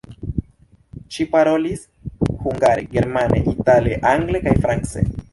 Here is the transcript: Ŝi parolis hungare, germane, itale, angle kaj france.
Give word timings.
Ŝi 1.17 1.25
parolis 1.33 1.83
hungare, 2.45 2.85
germane, 2.95 3.41
itale, 3.53 3.99
angle 4.13 4.41
kaj 4.47 4.55
france. 4.65 5.05